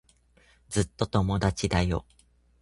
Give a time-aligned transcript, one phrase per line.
[0.69, 2.07] ずっと友達だよ。